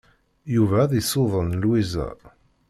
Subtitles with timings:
[0.55, 2.07] Yuba ad isuden Lwiza.